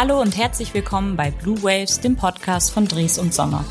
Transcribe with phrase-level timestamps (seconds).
[0.00, 3.66] Hallo und herzlich willkommen bei Blue Waves, dem Podcast von Dries und Sommer.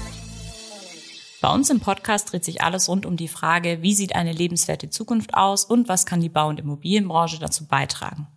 [1.41, 4.92] Bei uns im Podcast dreht sich alles rund um die Frage, wie sieht eine lebenswerte
[4.92, 8.28] Zukunft aus und was kann die Bau- und Immobilienbranche dazu beitragen.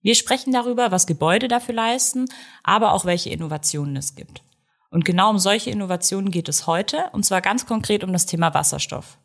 [0.00, 2.28] Wir sprechen darüber, was Gebäude dafür leisten,
[2.62, 4.42] aber auch welche Innovationen es gibt.
[4.88, 8.54] Und genau um solche Innovationen geht es heute, und zwar ganz konkret um das Thema
[8.54, 9.18] Wasserstoff.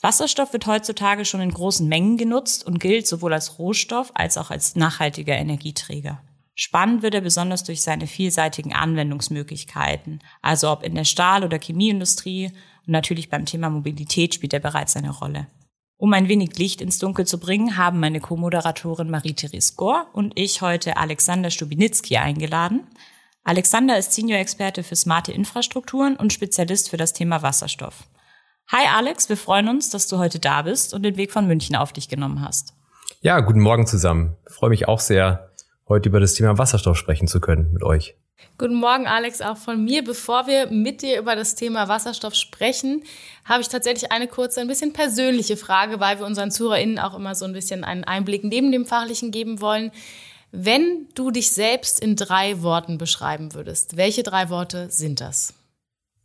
[0.00, 4.50] Wasserstoff wird heutzutage schon in großen Mengen genutzt und gilt sowohl als Rohstoff als auch
[4.50, 6.22] als nachhaltiger Energieträger.
[6.54, 12.46] Spannend wird er besonders durch seine vielseitigen Anwendungsmöglichkeiten, also ob in der Stahl- oder Chemieindustrie
[12.86, 15.46] und natürlich beim Thema Mobilität spielt er bereits eine Rolle.
[15.96, 20.60] Um ein wenig Licht ins Dunkel zu bringen, haben meine Co-Moderatorin Marie-Therese Gore und ich
[20.60, 22.88] heute Alexander Stubinitzki eingeladen.
[23.44, 28.08] Alexander ist Senior-Experte für smarte Infrastrukturen und Spezialist für das Thema Wasserstoff.
[28.68, 31.76] Hi Alex, wir freuen uns, dass du heute da bist und den Weg von München
[31.76, 32.74] auf dich genommen hast.
[33.20, 34.36] Ja, guten Morgen zusammen.
[34.48, 35.51] Ich freue mich auch sehr,
[35.92, 38.16] heute über das Thema Wasserstoff sprechen zu können mit euch.
[38.56, 40.02] Guten Morgen, Alex, auch von mir.
[40.02, 43.02] Bevor wir mit dir über das Thema Wasserstoff sprechen,
[43.44, 47.34] habe ich tatsächlich eine kurze, ein bisschen persönliche Frage, weil wir unseren ZuhörerInnen auch immer
[47.34, 49.90] so ein bisschen einen Einblick neben dem Fachlichen geben wollen.
[50.50, 55.54] Wenn du dich selbst in drei Worten beschreiben würdest, welche drei Worte sind das?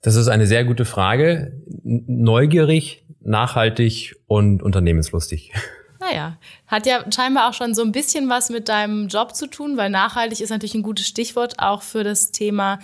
[0.01, 1.61] Das ist eine sehr gute Frage.
[1.83, 5.51] Neugierig, nachhaltig und unternehmenslustig.
[6.07, 9.75] Naja, hat ja scheinbar auch schon so ein bisschen was mit deinem Job zu tun,
[9.75, 12.79] weil nachhaltig ist natürlich ein gutes Stichwort auch für das Thema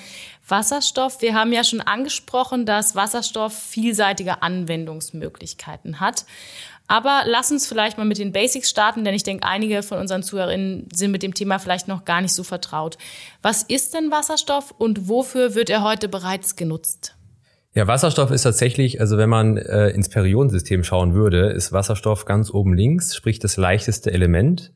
[0.48, 1.22] Wasserstoff.
[1.22, 6.26] Wir haben ja schon angesprochen, dass Wasserstoff vielseitige Anwendungsmöglichkeiten hat.
[6.88, 10.22] Aber lass uns vielleicht mal mit den Basics starten, denn ich denke, einige von unseren
[10.22, 12.98] Zuhörerinnen sind mit dem Thema vielleicht noch gar nicht so vertraut.
[13.42, 17.16] Was ist denn Wasserstoff und wofür wird er heute bereits genutzt?
[17.76, 22.52] Ja, Wasserstoff ist tatsächlich, also wenn man äh, ins Periodensystem schauen würde, ist Wasserstoff ganz
[22.54, 24.72] oben links, sprich das leichteste Element.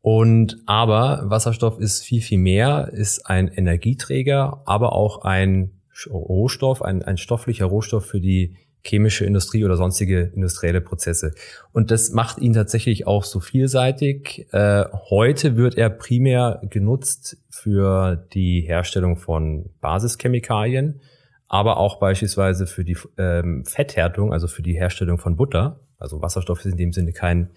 [0.00, 7.02] Und aber Wasserstoff ist viel, viel mehr, ist ein Energieträger, aber auch ein Rohstoff, ein,
[7.02, 11.34] ein stofflicher Rohstoff für die chemische Industrie oder sonstige industrielle Prozesse.
[11.72, 14.46] Und das macht ihn tatsächlich auch so vielseitig.
[14.52, 21.00] Äh, heute wird er primär genutzt für die Herstellung von Basischemikalien
[21.48, 25.80] aber auch beispielsweise für die ähm, Fetthärtung, also für die Herstellung von Butter.
[25.98, 27.50] Also Wasserstoff ist in dem Sinne kein,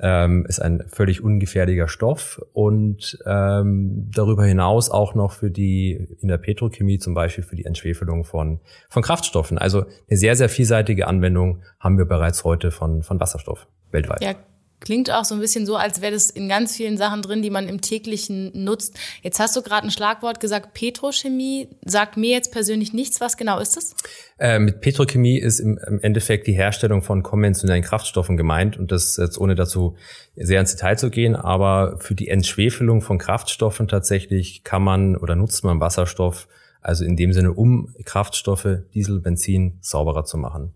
[0.00, 6.28] ähm, ist ein völlig ungefährlicher Stoff und ähm, darüber hinaus auch noch für die in
[6.28, 9.58] der Petrochemie zum Beispiel für die Entschwefelung von von Kraftstoffen.
[9.58, 14.22] Also eine sehr sehr vielseitige Anwendung haben wir bereits heute von von Wasserstoff weltweit.
[14.22, 14.34] Ja,
[14.80, 17.50] Klingt auch so ein bisschen so, als wäre das in ganz vielen Sachen drin, die
[17.50, 18.98] man im täglichen nutzt.
[19.22, 21.68] Jetzt hast du gerade ein Schlagwort gesagt, Petrochemie.
[21.84, 23.20] Sagt mir jetzt persönlich nichts.
[23.20, 23.94] Was genau ist das?
[24.38, 28.78] Äh, mit Petrochemie ist im, im, Endeffekt die Herstellung von konventionellen Kraftstoffen gemeint.
[28.78, 29.96] Und das jetzt ohne dazu
[30.34, 31.36] sehr ins Detail zu gehen.
[31.36, 36.48] Aber für die Entschwefelung von Kraftstoffen tatsächlich kann man oder nutzt man Wasserstoff,
[36.80, 40.72] also in dem Sinne, um Kraftstoffe, Diesel, Benzin sauberer zu machen.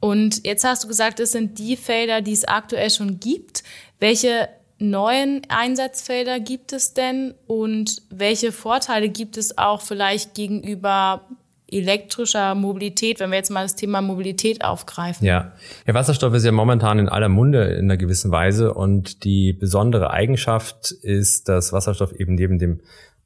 [0.00, 3.62] Und jetzt hast du gesagt, es sind die Felder, die es aktuell schon gibt.
[3.98, 11.26] Welche neuen Einsatzfelder gibt es denn und welche Vorteile gibt es auch vielleicht gegenüber
[11.72, 15.26] elektrischer Mobilität, wenn wir jetzt mal das Thema Mobilität aufgreifen?
[15.26, 15.52] Ja,
[15.86, 20.10] der Wasserstoff ist ja momentan in aller Munde in einer gewissen Weise und die besondere
[20.10, 22.80] Eigenschaft ist, dass Wasserstoff eben neben dem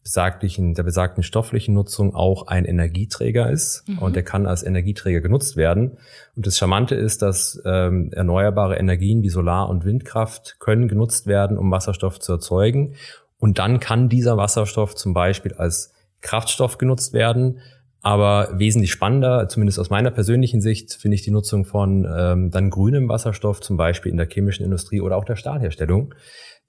[0.05, 3.99] besaglichen, der besagten stofflichen Nutzung auch ein Energieträger ist mhm.
[3.99, 5.97] und der kann als Energieträger genutzt werden.
[6.37, 11.57] Und das Charmante ist, dass ähm, erneuerbare Energien wie Solar- und Windkraft können genutzt werden,
[11.57, 12.95] um Wasserstoff zu erzeugen.
[13.39, 17.61] Und dann kann dieser Wasserstoff zum Beispiel als Kraftstoff genutzt werden.
[18.03, 22.69] Aber wesentlich spannender, zumindest aus meiner persönlichen Sicht, finde ich die Nutzung von ähm, dann
[22.69, 26.15] grünem Wasserstoff, zum Beispiel in der chemischen Industrie oder auch der Stahlherstellung.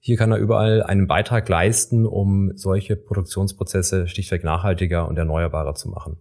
[0.05, 5.89] Hier kann er überall einen Beitrag leisten, um solche Produktionsprozesse schlichtweg nachhaltiger und erneuerbarer zu
[5.89, 6.17] machen.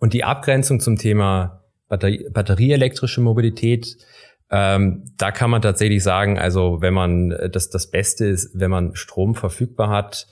[0.00, 3.98] Und die Abgrenzung zum Thema Batterie, batterieelektrische Mobilität,
[4.50, 8.96] ähm, da kann man tatsächlich sagen, also wenn man das, das Beste ist, wenn man
[8.96, 10.26] Strom verfügbar hat,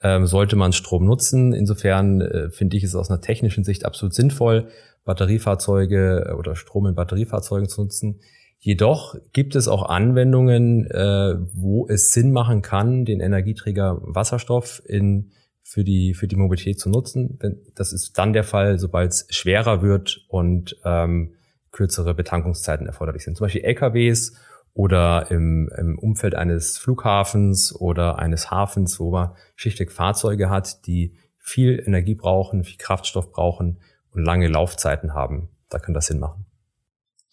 [0.00, 1.54] ähm, sollte man Strom nutzen.
[1.54, 4.68] Insofern äh, finde ich es aus einer technischen Sicht absolut sinnvoll,
[5.04, 8.20] Batteriefahrzeuge oder Strom in Batteriefahrzeugen zu nutzen.
[8.64, 15.32] Jedoch gibt es auch Anwendungen, äh, wo es Sinn machen kann, den Energieträger Wasserstoff in,
[15.60, 17.38] für, die, für die Mobilität zu nutzen.
[17.74, 21.34] Das ist dann der Fall, sobald es schwerer wird und ähm,
[21.72, 23.36] kürzere Betankungszeiten erforderlich sind.
[23.36, 24.32] Zum Beispiel LKWs
[24.72, 31.18] oder im, im Umfeld eines Flughafens oder eines Hafens, wo man schlichtweg Fahrzeuge hat, die
[31.36, 35.50] viel Energie brauchen, viel Kraftstoff brauchen und lange Laufzeiten haben.
[35.68, 36.46] Da kann das Sinn machen.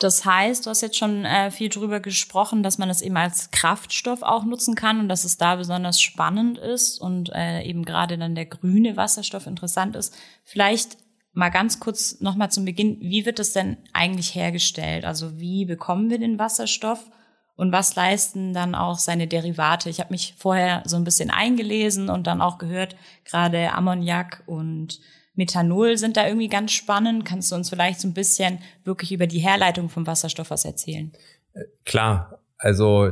[0.01, 3.51] Das heißt, du hast jetzt schon äh, viel drüber gesprochen, dass man es eben als
[3.51, 8.17] Kraftstoff auch nutzen kann und dass es da besonders spannend ist und äh, eben gerade
[8.17, 10.15] dann der grüne Wasserstoff interessant ist.
[10.43, 10.97] Vielleicht
[11.33, 15.05] mal ganz kurz nochmal zum Beginn, wie wird das denn eigentlich hergestellt?
[15.05, 17.11] Also wie bekommen wir den Wasserstoff
[17.55, 19.91] und was leisten dann auch seine Derivate?
[19.91, 24.99] Ich habe mich vorher so ein bisschen eingelesen und dann auch gehört, gerade Ammoniak und
[25.35, 27.25] Methanol sind da irgendwie ganz spannend.
[27.25, 31.11] Kannst du uns vielleicht so ein bisschen wirklich über die Herleitung vom Wasserstoff was erzählen?
[31.53, 33.11] Äh, klar, also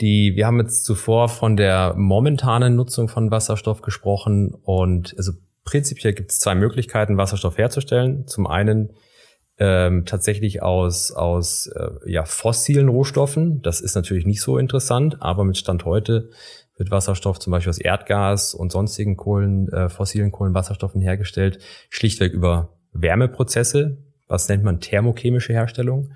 [0.00, 5.32] die, wir haben jetzt zuvor von der momentanen Nutzung von Wasserstoff gesprochen und also
[5.64, 8.26] prinzipiell gibt es zwei Möglichkeiten, Wasserstoff herzustellen.
[8.26, 8.90] Zum einen
[9.58, 13.60] ähm, tatsächlich aus, aus äh, ja, fossilen Rohstoffen.
[13.62, 16.30] Das ist natürlich nicht so interessant, aber mit Stand heute
[16.76, 21.58] wird Wasserstoff zum Beispiel aus Erdgas und sonstigen Kohlen, äh, fossilen Kohlenwasserstoffen hergestellt,
[21.90, 23.98] schlichtweg über Wärmeprozesse.
[24.28, 26.12] Was nennt man thermochemische Herstellung?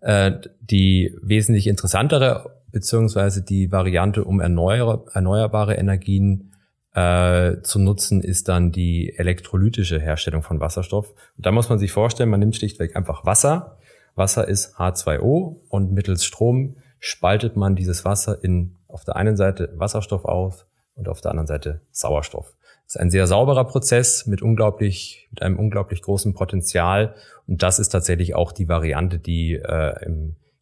[0.00, 6.53] Äh, die wesentlich interessantere beziehungsweise die Variante, um erneuerbare Energien
[6.94, 11.10] äh, zu nutzen, ist dann die elektrolytische Herstellung von Wasserstoff.
[11.36, 13.78] Und da muss man sich vorstellen, man nimmt schlichtweg einfach Wasser.
[14.14, 19.72] Wasser ist H2O und mittels Strom spaltet man dieses Wasser in auf der einen Seite
[19.76, 22.54] Wasserstoff auf und auf der anderen Seite Sauerstoff.
[22.86, 27.14] Das ist ein sehr sauberer Prozess mit unglaublich, mit einem unglaublich großen Potenzial.
[27.48, 29.94] Und das ist tatsächlich auch die Variante, die äh,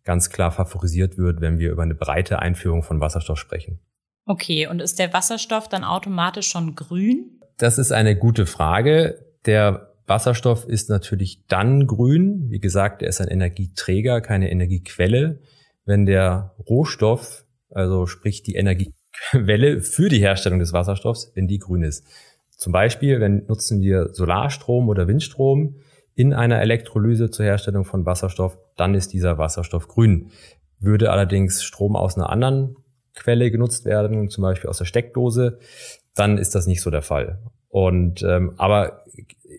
[0.05, 3.81] ganz klar favorisiert wird, wenn wir über eine breite Einführung von Wasserstoff sprechen.
[4.24, 7.40] Okay, und ist der Wasserstoff dann automatisch schon grün?
[7.58, 9.24] Das ist eine gute Frage.
[9.46, 12.46] Der Wasserstoff ist natürlich dann grün.
[12.48, 15.40] Wie gesagt, er ist ein Energieträger, keine Energiequelle.
[15.84, 21.82] Wenn der Rohstoff also sprich die Energiequelle für die Herstellung des Wasserstoffs, wenn die grün
[21.82, 22.06] ist.
[22.56, 25.76] Zum Beispiel, wenn nutzen wir Solarstrom oder Windstrom
[26.14, 30.30] in einer Elektrolyse zur Herstellung von Wasserstoff, dann ist dieser Wasserstoff grün.
[30.78, 32.76] Würde allerdings Strom aus einer anderen
[33.14, 35.58] Quelle genutzt werden, zum Beispiel aus der Steckdose,
[36.14, 37.38] dann ist das nicht so der Fall.
[37.68, 39.04] Und ähm, aber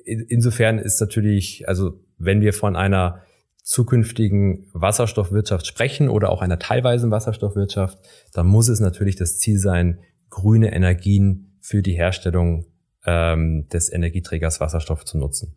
[0.06, 3.22] insofern ist natürlich, also wenn wir von einer
[3.64, 7.98] zukünftigen Wasserstoffwirtschaft sprechen oder auch einer teilweisen Wasserstoffwirtschaft,
[8.34, 12.66] dann muss es natürlich das Ziel sein, grüne Energien für die Herstellung
[13.06, 15.56] ähm, des Energieträgers Wasserstoff zu nutzen.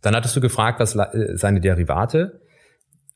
[0.00, 2.40] Dann hattest du gefragt, was äh, seine Derivate.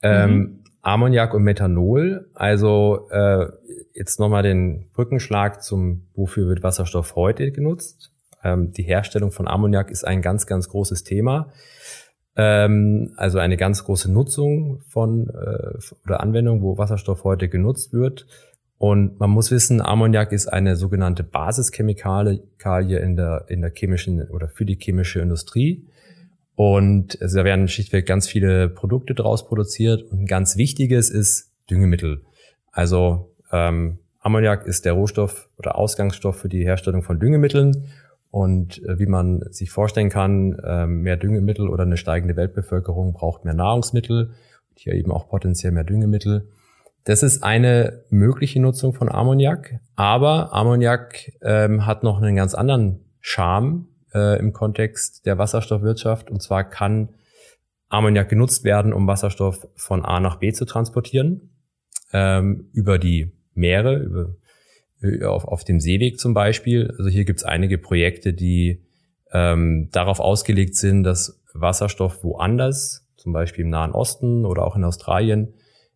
[0.03, 0.62] Ähm, mhm.
[0.83, 2.29] Ammoniak und Methanol.
[2.35, 3.47] Also äh,
[3.95, 8.13] jetzt nochmal den Brückenschlag zum, wofür wird Wasserstoff heute genutzt.
[8.45, 11.53] Ähm, die Herstellung von Ammoniak ist ein ganz, ganz großes Thema.
[12.35, 18.27] Ähm, also eine ganz große Nutzung von äh, oder Anwendung, wo Wasserstoff heute genutzt wird.
[18.79, 24.49] Und man muss wissen, Ammoniak ist eine sogenannte Basischemikalie in der, in der chemischen oder
[24.49, 25.87] für die chemische Industrie.
[26.55, 30.03] Und also da werden schlichtweg ganz viele Produkte draus produziert.
[30.03, 32.23] Und ein ganz wichtiges ist Düngemittel.
[32.71, 37.89] Also ähm, Ammoniak ist der Rohstoff oder Ausgangsstoff für die Herstellung von Düngemitteln.
[38.31, 43.45] Und äh, wie man sich vorstellen kann, äh, mehr Düngemittel oder eine steigende Weltbevölkerung braucht
[43.45, 44.31] mehr Nahrungsmittel,
[44.75, 46.49] hier eben auch potenziell mehr Düngemittel.
[47.05, 53.01] Das ist eine mögliche Nutzung von Ammoniak, aber Ammoniak ähm, hat noch einen ganz anderen
[53.21, 56.31] Charme äh, im Kontext der Wasserstoffwirtschaft.
[56.31, 57.11] Und zwar kann
[57.89, 61.51] Ammoniak genutzt werden, um Wasserstoff von A nach B zu transportieren,
[62.13, 64.35] ähm, über die Meere, über
[65.03, 66.95] äh, auf, auf dem Seeweg zum Beispiel.
[66.97, 68.83] Also hier gibt es einige Projekte, die
[69.33, 74.85] ähm, darauf ausgelegt sind, dass Wasserstoff woanders, zum Beispiel im Nahen Osten oder auch in
[74.85, 75.55] Australien,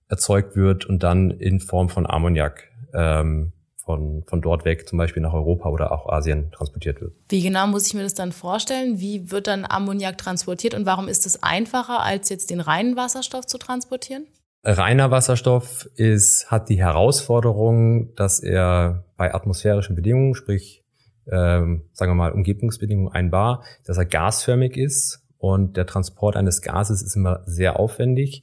[0.09, 3.53] erzeugt wird und dann in Form von Ammoniak ähm,
[3.87, 7.15] von, von dort weg zum Beispiel nach Europa oder auch Asien transportiert wird.
[7.29, 8.99] Wie genau muss ich mir das dann vorstellen?
[8.99, 13.47] Wie wird dann Ammoniak transportiert und warum ist es einfacher, als jetzt den reinen Wasserstoff
[13.47, 14.27] zu transportieren?
[14.65, 20.83] Reiner Wasserstoff ist, hat die Herausforderung, dass er bei atmosphärischen Bedingungen, sprich
[21.31, 26.63] ähm, sagen wir mal Umgebungsbedingungen ein Bar, dass er gasförmig ist und der Transport eines
[26.63, 28.43] Gases ist immer sehr aufwendig.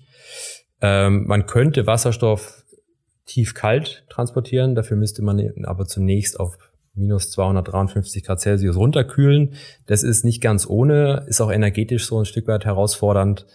[0.81, 2.62] Ähm, man könnte Wasserstoff
[3.25, 6.57] tief-kalt transportieren, dafür müsste man aber zunächst auf
[6.95, 9.55] minus 253 Grad Celsius runterkühlen.
[9.85, 13.45] Das ist nicht ganz ohne, ist auch energetisch so ein Stück weit herausfordernd.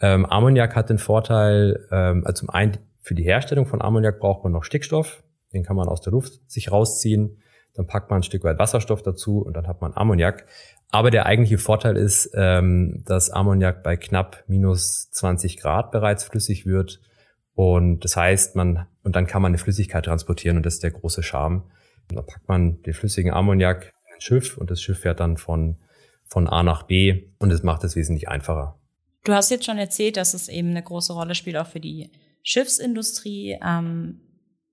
[0.00, 4.44] Ähm, Ammoniak hat den Vorteil, ähm, also zum einen für die Herstellung von Ammoniak braucht
[4.44, 5.22] man noch Stickstoff,
[5.52, 7.38] den kann man aus der Luft sich rausziehen,
[7.74, 10.46] dann packt man ein Stück weit Wasserstoff dazu und dann hat man Ammoniak.
[10.90, 16.66] Aber der eigentliche Vorteil ist, ähm, dass Ammoniak bei knapp minus 20 Grad bereits flüssig
[16.66, 17.00] wird.
[17.60, 20.92] Und das heißt, man, und dann kann man eine Flüssigkeit transportieren und das ist der
[20.92, 21.64] große Charme.
[22.08, 25.36] Und dann packt man den flüssigen Ammoniak in ein Schiff und das Schiff fährt dann
[25.36, 25.76] von,
[26.24, 28.78] von A nach B und es macht es wesentlich einfacher.
[29.24, 32.10] Du hast jetzt schon erzählt, dass es eben eine große Rolle spielt auch für die
[32.42, 33.58] Schiffsindustrie.
[33.62, 34.22] Ähm,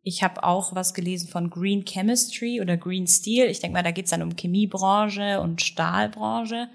[0.01, 3.47] ich habe auch was gelesen von Green Chemistry oder Green Steel.
[3.47, 6.69] Ich denke mal, da geht es dann um Chemiebranche und Stahlbranche.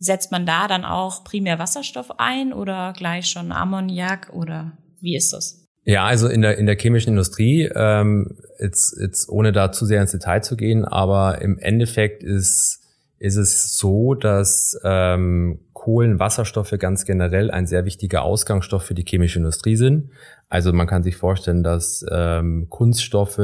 [0.00, 5.32] Setzt man da dann auch primär Wasserstoff ein oder gleich schon Ammoniak oder wie ist
[5.32, 5.64] das?
[5.84, 10.00] Ja, also in der, in der chemischen Industrie, ähm, jetzt, jetzt ohne da zu sehr
[10.00, 12.80] ins Detail zu gehen, aber im Endeffekt ist,
[13.18, 19.38] ist es so, dass ähm, Kohlenwasserstoffe ganz generell ein sehr wichtiger Ausgangsstoff für die chemische
[19.38, 20.10] Industrie sind.
[20.48, 23.38] Also man kann sich vorstellen, dass ähm, Kunststoffe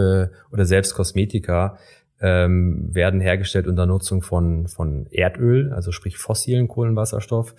[0.50, 1.76] oder selbst Kosmetika
[2.22, 7.54] ähm, werden hergestellt unter Nutzung von, von Erdöl, also sprich fossilen Kohlenwasserstoff.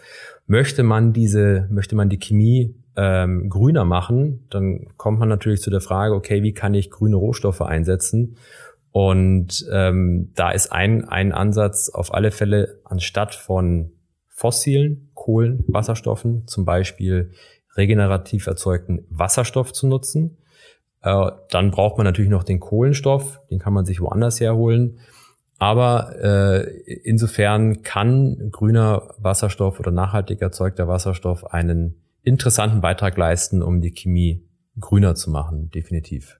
[0.47, 5.71] Möchte man diese, möchte man die Chemie ähm, grüner machen, dann kommt man natürlich zu
[5.71, 8.37] der Frage, okay, wie kann ich grüne Rohstoffe einsetzen?
[8.91, 13.93] Und ähm, da ist ein, ein Ansatz auf alle Fälle, anstatt von
[14.27, 17.31] fossilen Kohlenwasserstoffen, zum Beispiel
[17.75, 20.37] regenerativ erzeugten Wasserstoff zu nutzen.
[21.01, 24.99] Äh, dann braucht man natürlich noch den Kohlenstoff, den kann man sich woanders herholen.
[25.57, 26.69] Aber äh,
[27.03, 34.47] insofern kann grüner Wasserstoff oder nachhaltig erzeugter Wasserstoff einen interessanten Beitrag leisten, um die Chemie
[34.79, 36.39] grüner zu machen, definitiv.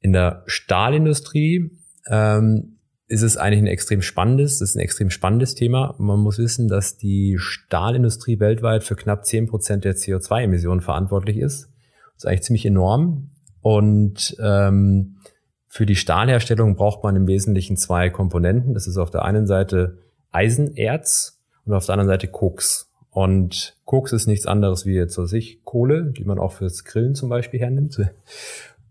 [0.00, 1.70] In der Stahlindustrie
[2.08, 5.94] ähm, ist es eigentlich ein extrem spannendes, ist ein extrem spannendes Thema.
[5.98, 11.70] Man muss wissen, dass die Stahlindustrie weltweit für knapp zehn Prozent der CO2-Emissionen verantwortlich ist.
[12.14, 13.30] Das ist eigentlich ziemlich enorm.
[13.62, 15.16] Und ähm,
[15.66, 18.74] für die Stahlherstellung braucht man im Wesentlichen zwei Komponenten.
[18.74, 19.98] Das ist auf der einen Seite
[20.30, 22.89] Eisenerz und auf der anderen Seite Koks.
[23.10, 27.28] Und Koks ist nichts anderes wie jetzt sich Kohle, die man auch fürs Grillen zum
[27.28, 27.98] Beispiel hernimmt.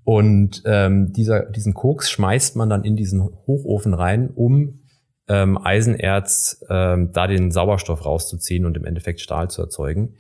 [0.03, 4.79] Und ähm, dieser, diesen Koks schmeißt man dann in diesen Hochofen rein, um
[5.27, 10.15] ähm, Eisenerz ähm, da den Sauerstoff rauszuziehen und im Endeffekt Stahl zu erzeugen.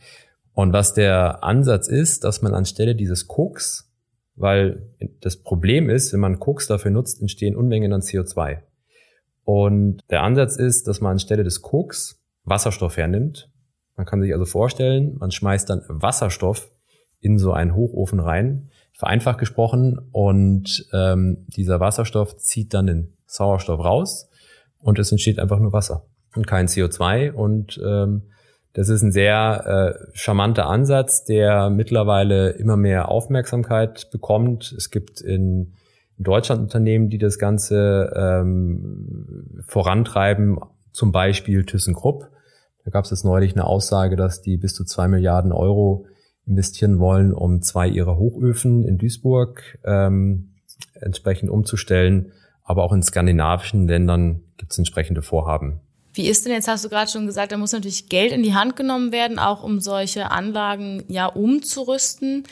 [0.53, 3.91] Und was der Ansatz ist, dass man anstelle dieses Koks,
[4.35, 8.59] weil das Problem ist, wenn man Koks dafür nutzt, entstehen Unmengen an CO2.
[9.43, 13.49] Und der Ansatz ist, dass man anstelle des Koks Wasserstoff hernimmt
[13.99, 16.71] man kann sich also vorstellen, man schmeißt dann Wasserstoff
[17.19, 23.83] in so einen Hochofen rein, vereinfacht gesprochen, und ähm, dieser Wasserstoff zieht dann den Sauerstoff
[23.83, 24.29] raus
[24.79, 27.33] und es entsteht einfach nur Wasser und kein CO2.
[27.33, 28.21] Und ähm,
[28.71, 34.73] das ist ein sehr äh, charmanter Ansatz, der mittlerweile immer mehr Aufmerksamkeit bekommt.
[34.77, 35.73] Es gibt in
[36.17, 40.57] Deutschland Unternehmen, die das Ganze ähm, vorantreiben,
[40.93, 42.29] zum Beispiel ThyssenKrupp
[42.89, 46.07] da gab es jetzt neulich eine Aussage, dass die bis zu zwei Milliarden Euro
[46.47, 50.55] investieren wollen, um zwei ihrer Hochöfen in Duisburg ähm,
[50.95, 52.31] entsprechend umzustellen.
[52.63, 55.81] Aber auch in skandinavischen Ländern gibt es entsprechende Vorhaben.
[56.13, 58.55] Wie ist denn jetzt, hast du gerade schon gesagt, da muss natürlich Geld in die
[58.55, 62.45] Hand genommen werden, auch um solche Anlagen ja umzurüsten.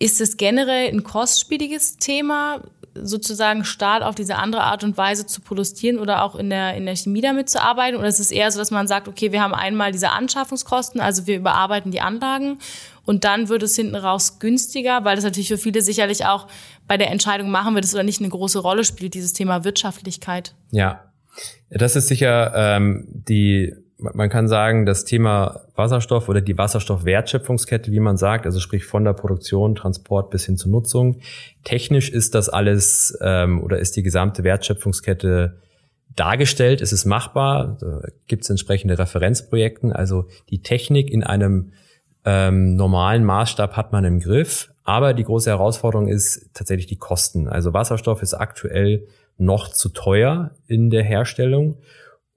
[0.00, 2.62] Ist es generell ein kostspieliges Thema?
[2.94, 6.86] sozusagen Stahl auf diese andere Art und Weise zu produzieren oder auch in der, in
[6.86, 7.96] der Chemie damit zu arbeiten?
[7.96, 11.26] Oder ist es eher so, dass man sagt, okay, wir haben einmal diese Anschaffungskosten, also
[11.26, 12.58] wir überarbeiten die Anlagen
[13.04, 16.48] und dann wird es hinten raus günstiger, weil das natürlich für viele sicherlich auch
[16.86, 20.54] bei der Entscheidung, machen wir das oder nicht, eine große Rolle spielt, dieses Thema Wirtschaftlichkeit.
[20.70, 21.12] Ja,
[21.70, 28.00] das ist sicher ähm, die man kann sagen, das Thema Wasserstoff oder die Wasserstoffwertschöpfungskette, wie
[28.00, 31.20] man sagt, also sprich von der Produktion, Transport bis hin zur Nutzung.
[31.64, 35.56] Technisch ist das alles ähm, oder ist die gesamte Wertschöpfungskette
[36.16, 39.92] dargestellt, es ist machbar, da gibt es entsprechende Referenzprojekten.
[39.92, 41.72] Also die Technik in einem
[42.24, 47.48] ähm, normalen Maßstab hat man im Griff, aber die große Herausforderung ist tatsächlich die Kosten.
[47.48, 49.06] Also Wasserstoff ist aktuell
[49.38, 51.78] noch zu teuer in der Herstellung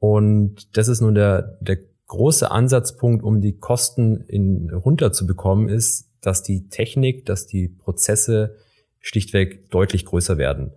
[0.03, 6.43] und das ist nun der, der große Ansatzpunkt, um die Kosten in, runterzubekommen, ist, dass
[6.43, 8.57] die Technik, dass die Prozesse
[9.00, 10.74] schlichtweg deutlich größer werden.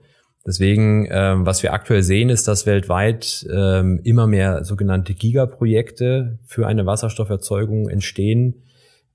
[0.47, 6.68] Deswegen, ähm, was wir aktuell sehen, ist, dass weltweit ähm, immer mehr sogenannte Gigaprojekte für
[6.68, 8.62] eine Wasserstofferzeugung entstehen.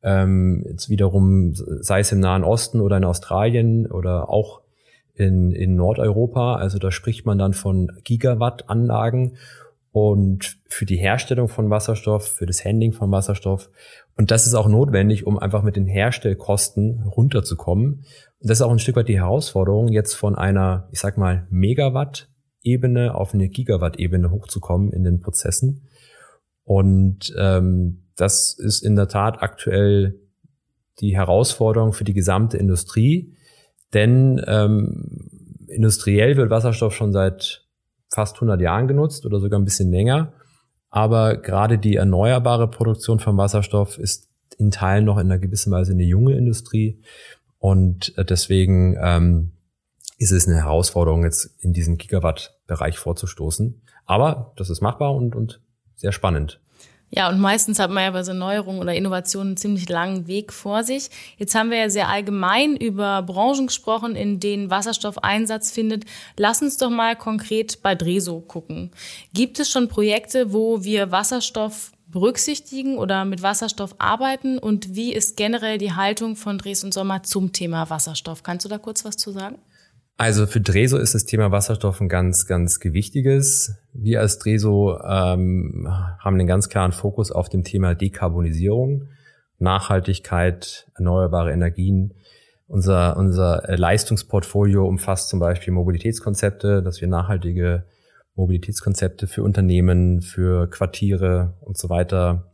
[0.03, 4.59] Ähm, jetzt wiederum, sei es im Nahen Osten oder in Australien oder auch
[5.13, 6.55] in, in Nordeuropa.
[6.55, 9.37] Also da spricht man dann von Gigawatt-Anlagen.
[9.91, 13.69] Und für die Herstellung von Wasserstoff, für das Handling von Wasserstoff.
[14.15, 18.05] Und das ist auch notwendig, um einfach mit den Herstellkosten runterzukommen.
[18.39, 21.45] Und das ist auch ein Stück weit die Herausforderung, jetzt von einer, ich sag mal,
[21.49, 25.87] Megawatt-Ebene auf eine Gigawatt-Ebene hochzukommen in den Prozessen.
[26.63, 30.21] Und ähm, das ist in der Tat aktuell
[31.01, 33.35] die Herausforderung für die gesamte Industrie.
[33.93, 35.27] Denn ähm,
[35.67, 37.60] industriell wird Wasserstoff schon seit
[38.11, 40.33] fast 100 Jahren genutzt oder sogar ein bisschen länger.
[40.89, 45.93] Aber gerade die erneuerbare Produktion von Wasserstoff ist in Teilen noch in einer gewissen Weise
[45.93, 47.01] eine junge Industrie.
[47.57, 49.51] Und äh, deswegen ähm,
[50.17, 53.81] ist es eine Herausforderung, jetzt in diesen Gigawatt-Bereich vorzustoßen.
[54.05, 55.61] Aber das ist machbar und, und
[55.95, 56.59] sehr spannend.
[57.13, 60.53] Ja, und meistens hat man ja bei so Neuerungen oder Innovationen einen ziemlich langen Weg
[60.53, 61.09] vor sich.
[61.37, 66.05] Jetzt haben wir ja sehr allgemein über Branchen gesprochen, in denen Wasserstoff Einsatz findet.
[66.37, 68.91] Lass uns doch mal konkret bei Dreso gucken.
[69.33, 74.57] Gibt es schon Projekte, wo wir Wasserstoff berücksichtigen oder mit Wasserstoff arbeiten?
[74.57, 78.41] Und wie ist generell die Haltung von Dres und Sommer zum Thema Wasserstoff?
[78.41, 79.57] Kannst du da kurz was zu sagen?
[80.17, 83.75] Also für Dreso ist das Thema Wasserstoff ein ganz, ganz gewichtiges.
[83.93, 89.07] Wir als Dreso ähm, haben einen ganz klaren Fokus auf dem Thema Dekarbonisierung,
[89.57, 92.13] Nachhaltigkeit, erneuerbare Energien.
[92.67, 97.85] Unser, unser Leistungsportfolio umfasst zum Beispiel Mobilitätskonzepte, dass wir nachhaltige
[98.35, 102.51] Mobilitätskonzepte für Unternehmen, für Quartiere und so weiter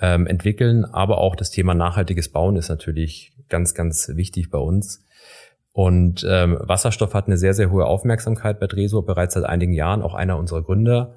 [0.00, 0.84] ähm, entwickeln.
[0.84, 5.03] Aber auch das Thema nachhaltiges Bauen ist natürlich ganz, ganz wichtig bei uns.
[5.74, 10.02] Und ähm, Wasserstoff hat eine sehr, sehr hohe Aufmerksamkeit bei Dresor bereits seit einigen Jahren.
[10.02, 11.16] Auch einer unserer Gründer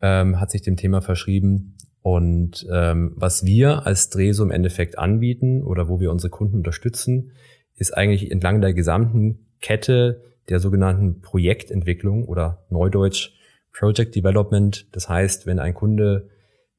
[0.00, 1.76] ähm, hat sich dem Thema verschrieben.
[2.00, 7.32] Und ähm, was wir als Dreso im Endeffekt anbieten oder wo wir unsere Kunden unterstützen,
[7.74, 13.34] ist eigentlich entlang der gesamten Kette der sogenannten Projektentwicklung oder Neudeutsch
[13.74, 14.86] Project Development.
[14.96, 16.30] Das heißt, wenn ein Kunde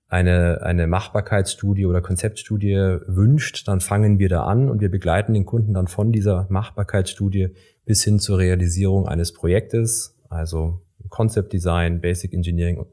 [0.10, 5.46] eine, eine Machbarkeitsstudie oder Konzeptstudie wünscht, dann fangen wir da an und wir begleiten den
[5.46, 7.50] Kunden dann von dieser Machbarkeitsstudie
[7.86, 12.86] bis hin zur Realisierung eines Projektes, also Concept Design, Basic Engineering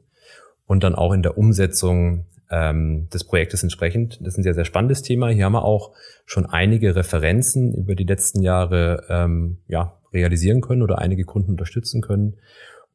[0.67, 4.19] und dann auch in der Umsetzung ähm, des Projektes entsprechend.
[4.21, 5.29] Das ist ein sehr, sehr spannendes Thema.
[5.29, 5.93] Hier haben wir auch
[6.25, 12.01] schon einige Referenzen über die letzten Jahre ähm, ja, realisieren können oder einige Kunden unterstützen
[12.01, 12.37] können.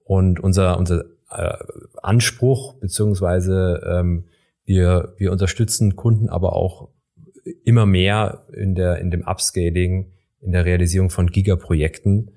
[0.04, 1.56] Und unser, unser äh,
[2.02, 4.24] Anspruch, beziehungsweise ähm,
[4.64, 6.88] wir, wir unterstützen Kunden aber auch
[7.64, 12.30] immer mehr in, der, in dem Upscaling, in der Realisierung von Gigaprojekten.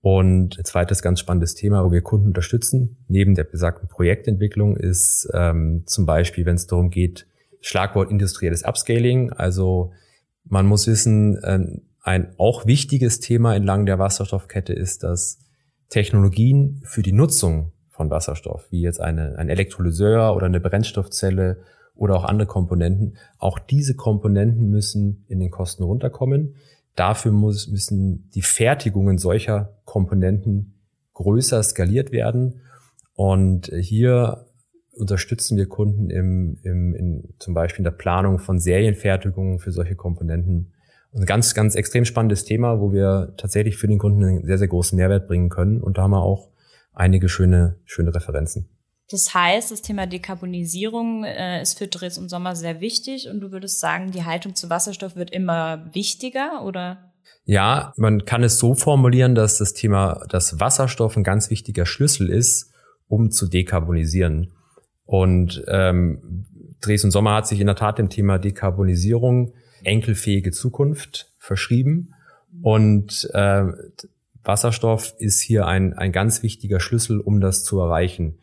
[0.00, 5.28] Und ein zweites ganz spannendes Thema, wo wir Kunden unterstützen, neben der besagten Projektentwicklung, ist
[5.32, 7.28] ähm, zum Beispiel, wenn es darum geht,
[7.60, 9.32] Schlagwort industrielles Upscaling.
[9.32, 9.92] Also
[10.44, 15.38] man muss wissen, ähm, ein auch wichtiges Thema entlang der Wasserstoffkette ist, dass
[15.88, 21.58] Technologien für die Nutzung von Wasserstoff, wie jetzt eine, ein Elektrolyseur oder eine Brennstoffzelle
[21.94, 23.16] oder auch andere Komponenten.
[23.38, 26.54] Auch diese Komponenten müssen in den Kosten runterkommen.
[26.96, 30.74] Dafür muss, müssen die Fertigungen solcher Komponenten
[31.14, 32.62] größer skaliert werden.
[33.14, 34.46] Und hier
[34.94, 39.96] unterstützen wir Kunden im, im, in, zum Beispiel in der Planung von Serienfertigungen für solche
[39.96, 40.72] Komponenten.
[41.14, 44.68] Ein ganz, ganz extrem spannendes Thema, wo wir tatsächlich für den Kunden einen sehr, sehr
[44.68, 45.82] großen Mehrwert bringen können.
[45.82, 46.48] Und da haben wir auch
[46.92, 48.68] einige schöne, schöne Referenzen.
[49.10, 53.52] Das heißt, das Thema Dekarbonisierung äh, ist für Dres und Sommer sehr wichtig und du
[53.52, 57.12] würdest sagen, die Haltung zu Wasserstoff wird immer wichtiger oder?
[57.44, 62.30] Ja, man kann es so formulieren, dass das Thema, dass Wasserstoff ein ganz wichtiger Schlüssel
[62.30, 62.72] ist,
[63.08, 64.52] um zu dekarbonisieren.
[65.04, 66.46] Und ähm,
[66.80, 69.52] Dres und Sommer hat sich in der Tat dem Thema Dekarbonisierung
[69.84, 72.14] enkelfähige Zukunft verschrieben.
[72.62, 73.64] Und äh,
[74.44, 78.38] Wasserstoff ist hier ein, ein ganz wichtiger Schlüssel, um das zu erreichen.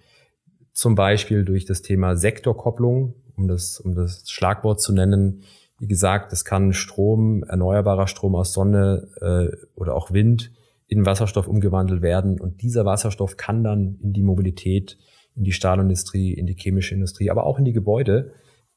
[0.71, 5.43] Zum Beispiel durch das Thema Sektorkopplung, um das, um das Schlagwort zu nennen.
[5.77, 10.51] Wie gesagt, es kann Strom, erneuerbarer Strom aus Sonne äh, oder auch Wind
[10.88, 12.39] in Wasserstoff umgewandelt werden.
[12.39, 14.97] Und dieser Wasserstoff kann dann in die Mobilität,
[15.35, 18.33] in die Stahlindustrie, in die chemische Industrie, aber auch in die Gebäude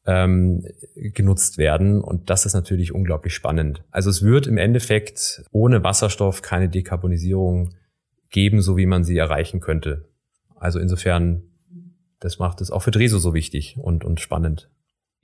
[0.06, 2.00] ähm, genutzt werden.
[2.00, 3.82] Und das ist natürlich unglaublich spannend.
[3.90, 7.74] Also es wird im Endeffekt ohne Wasserstoff keine Dekarbonisierung
[8.30, 10.08] geben, so wie man sie erreichen könnte.
[10.56, 11.42] Also insofern,
[12.20, 14.70] das macht es auch für Dreso so wichtig und, und spannend.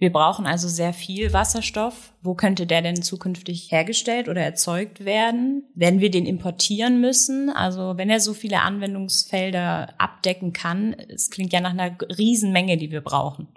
[0.00, 2.12] Wir brauchen also sehr viel Wasserstoff.
[2.22, 5.64] Wo könnte der denn zukünftig hergestellt oder erzeugt werden?
[5.74, 7.50] Werden wir den importieren müssen?
[7.50, 12.92] Also wenn er so viele Anwendungsfelder abdecken kann, es klingt ja nach einer Riesenmenge, die
[12.92, 13.48] wir brauchen.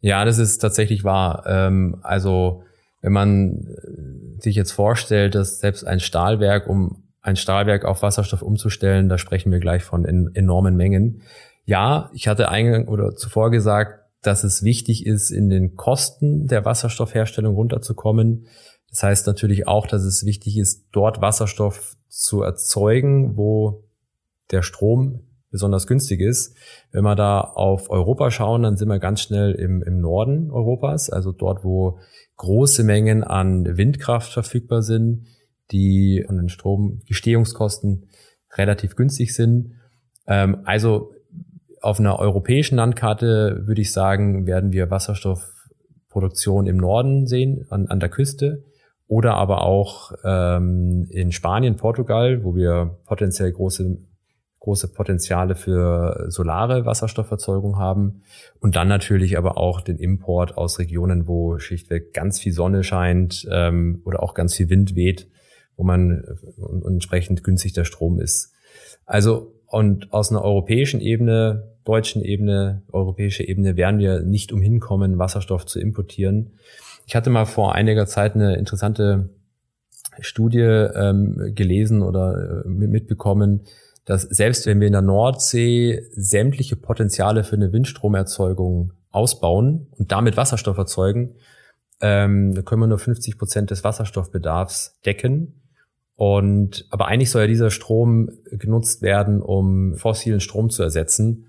[0.00, 1.44] Ja, das ist tatsächlich wahr.
[1.46, 2.64] Ähm, also
[3.00, 8.42] wenn man äh, sich jetzt vorstellt, dass selbst ein Stahlwerk, um ein Stahlwerk auf Wasserstoff
[8.42, 11.22] umzustellen, da sprechen wir gleich von enormen Mengen.
[11.64, 16.64] Ja, ich hatte eingang oder zuvor gesagt, dass es wichtig ist, in den Kosten der
[16.64, 18.46] Wasserstoffherstellung runterzukommen.
[18.90, 23.84] Das heißt natürlich auch, dass es wichtig ist, dort Wasserstoff zu erzeugen, wo
[24.50, 25.20] der Strom
[25.52, 26.56] besonders günstig ist.
[26.90, 31.10] Wenn wir da auf Europa schauen, dann sind wir ganz schnell im, im Norden Europas,
[31.10, 31.98] also dort, wo
[32.36, 35.26] große Mengen an Windkraft verfügbar sind,
[35.70, 38.08] die von den Stromgestehungskosten
[38.56, 39.74] relativ günstig sind.
[40.26, 41.12] Ähm, also
[41.80, 48.00] auf einer europäischen Landkarte würde ich sagen, werden wir Wasserstoffproduktion im Norden sehen, an, an
[48.00, 48.64] der Küste
[49.06, 53.98] oder aber auch ähm, in Spanien, Portugal, wo wir potenziell große
[54.62, 58.22] große Potenziale für solare Wasserstofferzeugung haben
[58.60, 63.44] und dann natürlich aber auch den Import aus Regionen, wo schlichtweg ganz viel Sonne scheint
[63.50, 65.28] ähm, oder auch ganz viel Wind weht,
[65.76, 68.52] wo man äh, entsprechend günstig der Strom ist.
[69.04, 75.18] Also und aus einer europäischen Ebene, deutschen Ebene, europäische Ebene werden wir nicht umhin kommen,
[75.18, 76.52] Wasserstoff zu importieren.
[77.08, 79.30] Ich hatte mal vor einiger Zeit eine interessante
[80.20, 83.62] Studie ähm, gelesen oder äh, mitbekommen,
[84.04, 90.36] dass selbst wenn wir in der Nordsee sämtliche Potenziale für eine Windstromerzeugung ausbauen und damit
[90.36, 91.36] Wasserstoff erzeugen,
[92.00, 95.62] ähm, können wir nur 50 Prozent des Wasserstoffbedarfs decken.
[96.16, 101.46] Und aber eigentlich soll ja dieser Strom genutzt werden, um fossilen Strom zu ersetzen.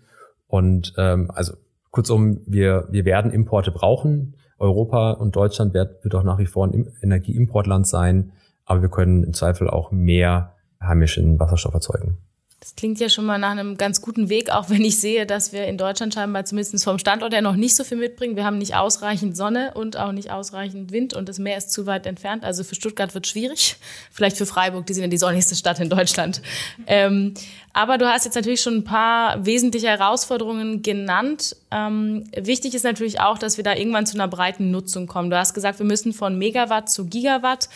[0.48, 1.54] Und ähm, also
[1.92, 4.36] kurzum, wir, wir werden Importe brauchen.
[4.60, 8.32] Europa und Deutschland wird, wird auch nach wie vor ein Energieimportland sein,
[8.66, 12.18] aber wir können im Zweifel auch mehr heimischen Wasserstoff erzeugen.
[12.64, 15.52] Das klingt ja schon mal nach einem ganz guten Weg, auch wenn ich sehe, dass
[15.52, 18.38] wir in Deutschland scheinbar zumindest vom Standort her noch nicht so viel mitbringen.
[18.38, 21.88] Wir haben nicht ausreichend Sonne und auch nicht ausreichend Wind und das Meer ist zu
[21.88, 22.46] weit entfernt.
[22.46, 23.76] Also für Stuttgart wird schwierig.
[24.14, 26.42] Vielleicht für Freiburg, die sind ja die sonnigste Stadt in Deutschland.
[26.88, 27.34] Ähm,
[27.74, 31.58] aber du hast jetzt natürlich schon ein paar wesentliche Herausforderungen genannt.
[31.70, 35.30] Ähm, wichtig ist natürlich auch, dass wir da irgendwann zu einer breiten Nutzung kommen.
[35.30, 37.68] Du hast gesagt, wir müssen von Megawatt zu Gigawatt.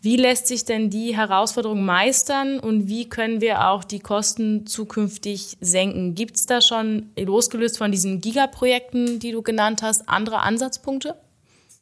[0.00, 5.56] Wie lässt sich denn die Herausforderung meistern und wie können wir auch die Kosten zukünftig
[5.60, 6.14] senken?
[6.14, 11.16] Gibt es da schon, losgelöst von diesen Gigaprojekten, die du genannt hast, andere Ansatzpunkte?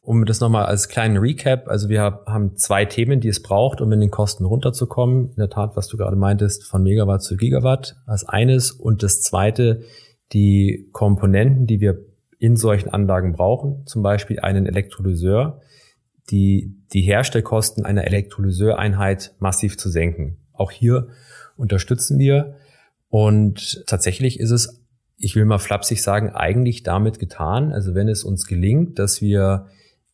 [0.01, 3.91] Um das nochmal als kleinen Recap, also wir haben zwei Themen, die es braucht, um
[3.91, 5.31] in den Kosten runterzukommen.
[5.31, 8.71] In der Tat, was du gerade meintest, von Megawatt zu Gigawatt als eines.
[8.71, 9.83] Und das zweite,
[10.33, 11.99] die Komponenten, die wir
[12.39, 15.61] in solchen Anlagen brauchen, zum Beispiel einen Elektrolyseur,
[16.29, 20.37] die, die Herstellkosten einer Elektrolyseur-Einheit massiv zu senken.
[20.53, 21.07] Auch hier
[21.55, 22.55] unterstützen wir.
[23.09, 24.83] Und tatsächlich ist es,
[25.17, 27.71] ich will mal flapsig sagen, eigentlich damit getan.
[27.71, 29.67] Also wenn es uns gelingt, dass wir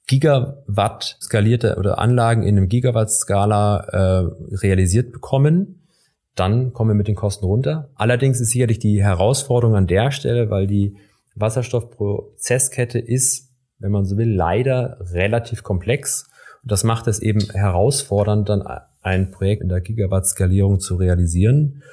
[0.07, 5.87] Gigawatt skalierte oder Anlagen in einem Gigawatt-Skala äh, realisiert bekommen,
[6.35, 7.89] dann kommen wir mit den Kosten runter.
[7.95, 10.97] Allerdings ist sicherlich die Herausforderung an der Stelle, weil die
[11.35, 13.52] Wasserstoffprozesskette ist
[13.83, 16.29] wenn man so will, leider relativ komplex.
[16.63, 18.63] Und das macht es eben herausfordernd, dann
[19.01, 21.83] ein Projekt in der Gigawatt-Skalierung zu realisieren.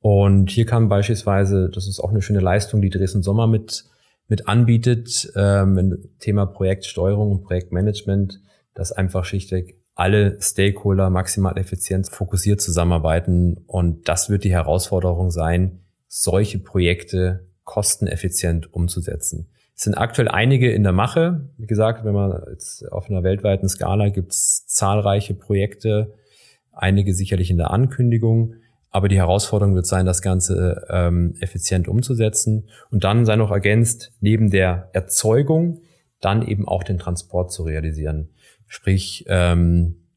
[0.00, 3.84] Und hier kann beispielsweise, das ist auch eine schöne Leistung, die Dresden Sommer mit,
[4.26, 8.40] mit anbietet, ähm, Thema Projektsteuerung und Projektmanagement,
[8.74, 13.58] dass einfach schlichtweg alle Stakeholder maximal effizient fokussiert zusammenarbeiten.
[13.68, 19.50] Und das wird die Herausforderung sein, solche Projekte kosteneffizient umzusetzen.
[19.78, 21.48] Es sind aktuell einige in der Mache.
[21.56, 26.14] Wie gesagt, wenn man jetzt auf einer weltweiten Skala gibt es zahlreiche Projekte,
[26.72, 28.54] einige sicherlich in der Ankündigung.
[28.90, 34.10] Aber die Herausforderung wird sein, das Ganze ähm, effizient umzusetzen und dann sei noch ergänzt,
[34.18, 35.82] neben der Erzeugung
[36.20, 38.30] dann eben auch den Transport zu realisieren.
[38.66, 40.08] Sprich, ähm,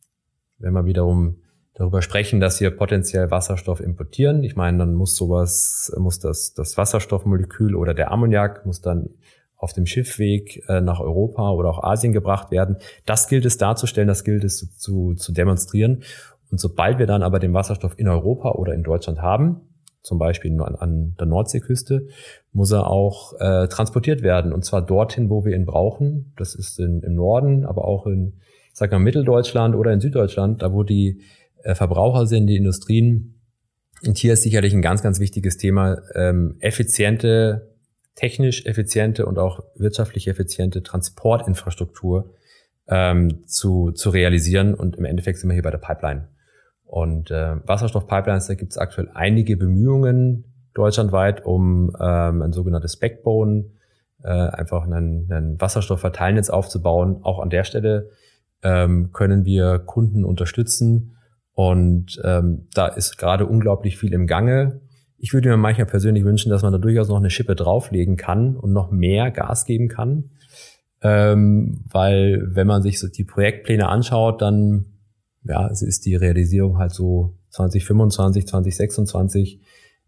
[0.58, 1.36] wenn wir wiederum
[1.76, 6.80] darüber sprechen, dass wir potenziell Wasserstoff importieren, ich meine, dann muss sowas, muss das, das
[6.80, 9.12] Wasserstoffmolekül oder der Ammoniak muss dann
[9.62, 12.78] auf dem Schiffweg äh, nach Europa oder auch Asien gebracht werden.
[13.06, 16.02] Das gilt es darzustellen, das gilt es zu, zu, demonstrieren.
[16.50, 19.62] Und sobald wir dann aber den Wasserstoff in Europa oder in Deutschland haben,
[20.02, 22.08] zum Beispiel an, an der Nordseeküste,
[22.52, 24.52] muss er auch äh, transportiert werden.
[24.52, 26.34] Und zwar dorthin, wo wir ihn brauchen.
[26.38, 28.39] Das ist in, im Norden, aber auch in,
[28.71, 31.21] ich sag mal, Mitteldeutschland oder in Süddeutschland, da wo die
[31.63, 33.39] äh, Verbraucher sind, die Industrien.
[34.04, 37.71] Und hier ist sicherlich ein ganz, ganz wichtiges Thema, ähm, effiziente
[38.15, 42.34] technisch effiziente und auch wirtschaftlich effiziente Transportinfrastruktur
[42.88, 44.74] ähm, zu, zu realisieren.
[44.74, 46.28] Und im Endeffekt sind wir hier bei der Pipeline.
[46.86, 53.71] Und äh, Wasserstoffpipelines, da gibt es aktuell einige Bemühungen deutschlandweit, um ähm, ein sogenanntes Backbone,
[54.24, 57.19] äh, einfach einen, einen Wasserstoffverteilnetz aufzubauen.
[57.24, 58.10] Auch an der Stelle
[58.62, 61.17] ähm, können wir Kunden unterstützen.
[61.54, 64.82] Und ähm, da ist gerade unglaublich viel im Gange.
[65.24, 68.58] Ich würde mir manchmal persönlich wünschen, dass man da durchaus noch eine Schippe drauflegen kann
[68.58, 70.32] und noch mehr Gas geben kann.
[71.04, 74.88] Ähm, weil wenn man sich so die Projektpläne anschaut, dann
[75.44, 79.62] ja, ist die Realisierung halt so 2025, 2026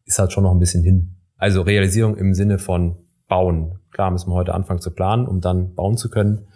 [0.06, 1.18] ist halt schon noch ein bisschen hin.
[1.38, 2.98] Also Realisierung im Sinne von
[3.28, 3.78] bauen.
[3.92, 6.48] Klar müssen wir heute anfangen zu planen, um dann bauen zu können.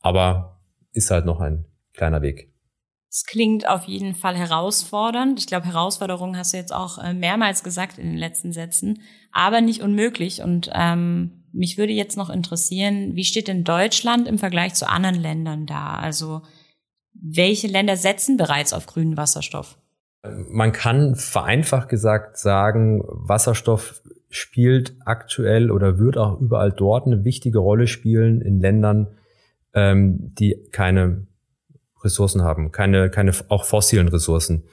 [0.00, 0.58] Aber
[0.94, 2.50] ist halt noch ein kleiner Weg.
[3.12, 5.40] Es klingt auf jeden Fall herausfordernd.
[5.40, 9.60] Ich glaube, Herausforderungen hast du jetzt auch äh, mehrmals gesagt in den letzten Sätzen, aber
[9.60, 10.42] nicht unmöglich.
[10.42, 15.16] Und ähm, mich würde jetzt noch interessieren, wie steht denn Deutschland im Vergleich zu anderen
[15.16, 15.94] Ländern da?
[15.96, 16.42] Also
[17.12, 19.76] welche Länder setzen bereits auf grünen Wasserstoff?
[20.22, 27.58] Man kann vereinfacht gesagt sagen, Wasserstoff spielt aktuell oder wird auch überall dort eine wichtige
[27.58, 29.08] Rolle spielen in Ländern,
[29.74, 31.26] ähm, die keine
[32.02, 34.64] Ressourcen haben, keine, keine auch fossilen Ressourcen.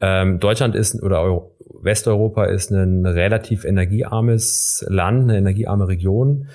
[0.00, 6.48] Ähm, Deutschland ist oder Euro, Westeuropa ist ein relativ energiearmes Land, eine energiearme Region.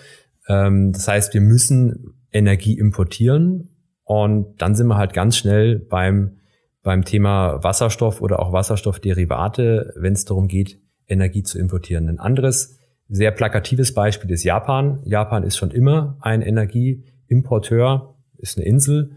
[0.48, 3.70] Ähm, das heißt, wir müssen Energie importieren
[4.04, 6.38] und dann sind wir halt ganz schnell beim
[6.84, 12.10] beim Thema Wasserstoff oder auch Wasserstoffderivate, wenn es darum geht, Energie zu importieren.
[12.10, 15.00] Ein anderes sehr plakatives Beispiel ist Japan.
[15.06, 19.12] Japan ist schon immer ein Energieimporteur, ist eine Insel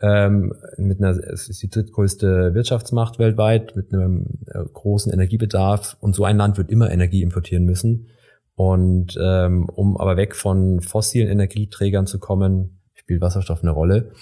[0.00, 6.14] ähm, mit einer, es ist die drittgrößte Wirtschaftsmacht weltweit mit einem äh, großen Energiebedarf und
[6.14, 8.08] so ein Land wird immer Energie importieren müssen.
[8.54, 14.12] Und ähm, um aber weg von fossilen Energieträgern zu kommen, spielt Wasserstoff eine Rolle.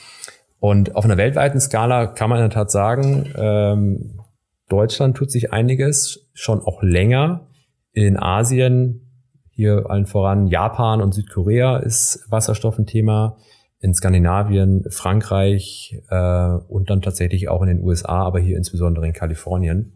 [0.60, 4.20] Und auf einer weltweiten Skala kann man in der Tat sagen, ähm,
[4.68, 7.46] Deutschland tut sich einiges, schon auch länger.
[7.92, 9.04] In Asien,
[9.50, 13.36] hier allen voran Japan und Südkorea ist Wasserstoff ein Thema
[13.84, 19.12] in Skandinavien, Frankreich äh, und dann tatsächlich auch in den USA, aber hier insbesondere in
[19.12, 19.92] Kalifornien.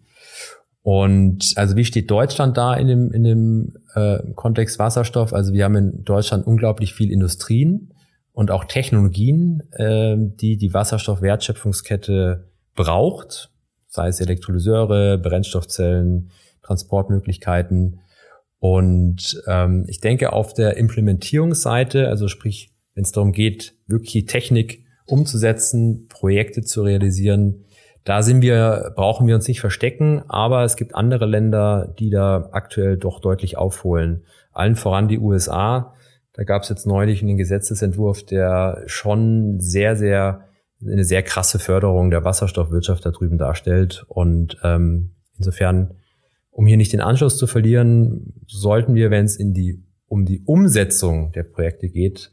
[0.83, 5.33] Und also wie steht Deutschland da in dem, in dem äh, Kontext Wasserstoff?
[5.33, 7.95] Also wir haben in Deutschland unglaublich viel Industrien
[8.33, 13.51] und auch Technologien, äh, die die Wasserstoffwertschöpfungskette braucht,
[13.87, 16.31] sei es Elektrolyseure, Brennstoffzellen,
[16.63, 18.01] Transportmöglichkeiten.
[18.59, 24.83] Und ähm, ich denke, auf der Implementierungsseite, also sprich wenn es darum geht, wirklich Technik
[25.07, 27.65] umzusetzen, Projekte zu realisieren.
[28.03, 32.49] Da sind wir, brauchen wir uns nicht verstecken, aber es gibt andere Länder, die da
[32.51, 34.25] aktuell doch deutlich aufholen.
[34.51, 35.95] Allen voran die USA.
[36.33, 40.49] Da gab es jetzt neulich einen Gesetzesentwurf, der schon sehr, sehr
[40.85, 44.07] eine sehr krasse Förderung der Wasserstoffwirtschaft da drüben darstellt.
[44.09, 45.95] Und ähm, insofern,
[46.51, 50.43] um hier nicht den Anschluss zu verlieren, sollten wir, wenn es in die um die
[50.47, 52.33] Umsetzung der Projekte geht,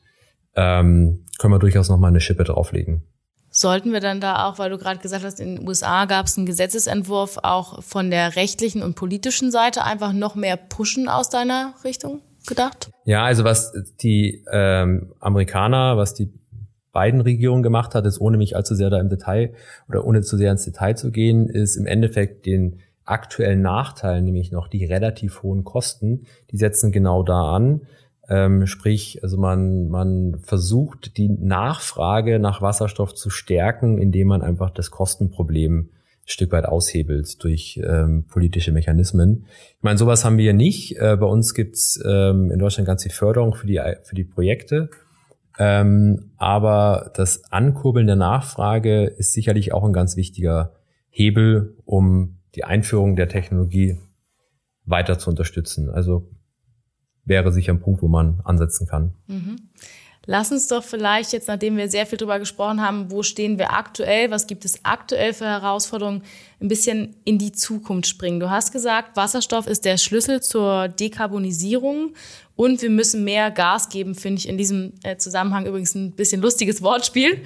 [0.55, 3.03] ähm, können wir durchaus noch mal eine Schippe drauflegen.
[3.49, 6.37] Sollten wir dann da auch, weil du gerade gesagt hast, in den USA gab es
[6.37, 11.73] einen Gesetzesentwurf, auch von der rechtlichen und politischen Seite einfach noch mehr pushen aus deiner
[11.85, 12.91] Richtung gedacht?
[13.05, 16.33] Ja, also was die ähm, Amerikaner, was die
[16.91, 19.53] beiden Regierungen gemacht hat, ist ohne mich allzu sehr da im Detail
[19.89, 24.51] oder ohne zu sehr ins Detail zu gehen, ist im Endeffekt den aktuellen Nachteil, nämlich
[24.51, 27.81] noch die relativ hohen Kosten, die setzen genau da an.
[28.27, 34.71] Ähm, sprich, also man, man versucht die Nachfrage nach Wasserstoff zu stärken, indem man einfach
[34.71, 35.89] das Kostenproblem ein
[36.25, 39.45] Stück weit aushebelt durch ähm, politische Mechanismen.
[39.77, 40.97] Ich meine, sowas haben wir nicht.
[40.97, 44.89] Äh, bei uns gibt's ähm, in Deutschland ganz viel Förderung für die, für die Projekte.
[45.59, 50.73] Ähm, aber das Ankurbeln der Nachfrage ist sicherlich auch ein ganz wichtiger
[51.09, 53.99] Hebel, um die Einführung der Technologie
[54.83, 55.89] weiter zu unterstützen.
[55.89, 56.29] Also
[57.25, 59.13] wäre sicher ein Punkt, wo man ansetzen kann.
[59.27, 59.57] Mhm.
[60.27, 63.73] Lass uns doch vielleicht jetzt, nachdem wir sehr viel darüber gesprochen haben, wo stehen wir
[63.73, 66.23] aktuell, was gibt es aktuell für Herausforderungen,
[66.59, 68.39] ein bisschen in die Zukunft springen.
[68.39, 72.13] Du hast gesagt, Wasserstoff ist der Schlüssel zur Dekarbonisierung
[72.55, 76.41] und wir müssen mehr Gas geben, finde ich in diesem äh, Zusammenhang übrigens ein bisschen
[76.41, 77.43] lustiges Wortspiel.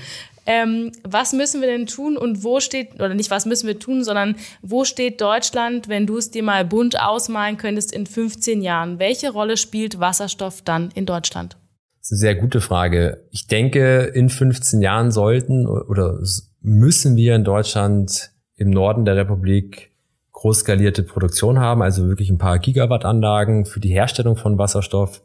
[0.52, 4.04] Ähm, was müssen wir denn tun und wo steht, oder nicht was müssen wir tun,
[4.04, 8.98] sondern wo steht Deutschland, wenn du es dir mal bunt ausmalen könntest in 15 Jahren?
[8.98, 11.56] Welche Rolle spielt Wasserstoff dann in Deutschland?
[12.00, 13.28] Das ist eine sehr gute Frage.
[13.30, 16.18] Ich denke, in 15 Jahren sollten oder
[16.62, 19.92] müssen wir in Deutschland im Norden der Republik
[20.32, 25.22] großskalierte Produktion haben, also wirklich ein paar Gigawatt-Anlagen für die Herstellung von Wasserstoff.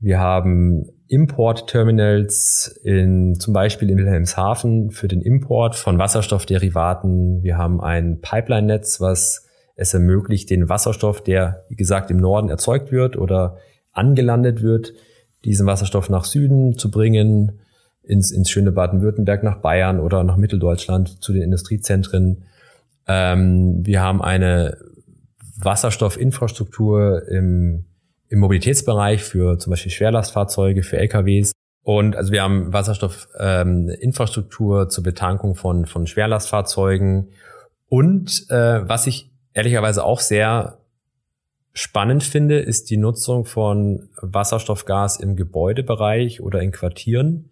[0.00, 7.42] Wir haben Importterminals in, zum Beispiel in Wilhelmshaven für den Import von Wasserstoffderivaten.
[7.42, 12.92] Wir haben ein Pipeline-Netz, was es ermöglicht, den Wasserstoff, der, wie gesagt, im Norden erzeugt
[12.92, 13.58] wird oder
[13.92, 14.94] angelandet wird,
[15.44, 17.60] diesen Wasserstoff nach Süden zu bringen,
[18.02, 22.44] ins, ins schöne Baden-Württemberg, nach Bayern oder nach Mitteldeutschland zu den Industriezentren.
[23.06, 24.78] Ähm, wir haben eine
[25.58, 27.84] Wasserstoffinfrastruktur im
[28.30, 31.52] im Mobilitätsbereich für zum Beispiel Schwerlastfahrzeuge, für LKWs.
[31.82, 37.32] Und also wir haben Wasserstoffinfrastruktur ähm, zur Betankung von, von Schwerlastfahrzeugen.
[37.88, 40.78] Und äh, was ich ehrlicherweise auch sehr
[41.72, 47.50] spannend finde, ist die Nutzung von Wasserstoffgas im Gebäudebereich oder in Quartieren.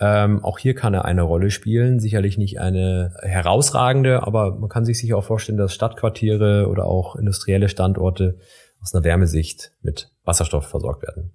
[0.00, 4.84] Ähm, auch hier kann er eine Rolle spielen, sicherlich nicht eine herausragende, aber man kann
[4.84, 8.38] sich sicher auch vorstellen, dass Stadtquartiere oder auch industrielle Standorte
[8.82, 11.32] aus einer Wärmesicht mit Wasserstoff versorgt werden.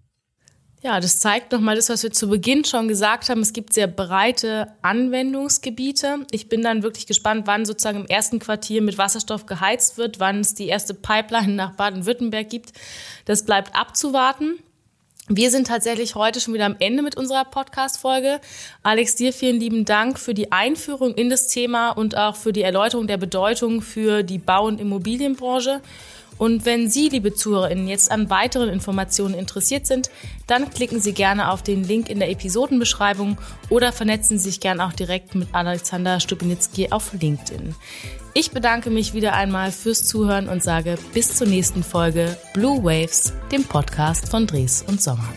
[0.84, 3.40] Ja, das zeigt nochmal das, was wir zu Beginn schon gesagt haben.
[3.40, 6.28] Es gibt sehr breite Anwendungsgebiete.
[6.32, 10.42] Ich bin dann wirklich gespannt, wann sozusagen im ersten Quartier mit Wasserstoff geheizt wird, wann
[10.42, 12.74] es die erste Pipeline nach Baden-Württemberg gibt.
[13.24, 14.60] Das bleibt abzuwarten.
[15.30, 18.42] Wir sind tatsächlich heute schon wieder am Ende mit unserer Podcast-Folge.
[18.82, 22.62] Alex, dir vielen lieben Dank für die Einführung in das Thema und auch für die
[22.62, 25.80] Erläuterung der Bedeutung für die Bau- und Immobilienbranche.
[26.44, 30.10] Und wenn Sie, liebe ZuhörerInnen, jetzt an weiteren Informationen interessiert sind,
[30.46, 33.38] dann klicken Sie gerne auf den Link in der Episodenbeschreibung
[33.70, 37.74] oder vernetzen Sie sich gerne auch direkt mit Alexander Stupinitzki auf LinkedIn.
[38.34, 43.32] Ich bedanke mich wieder einmal fürs Zuhören und sage bis zur nächsten Folge Blue Waves,
[43.50, 45.30] dem Podcast von Dres und Sommer.